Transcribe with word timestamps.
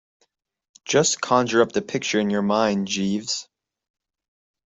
Just 0.83 1.21
conjure 1.21 1.61
up 1.61 1.73
the 1.73 1.81
picture 1.83 2.19
in 2.19 2.31
your 2.31 2.41
mind, 2.41 2.87
Jeeves. 2.87 3.47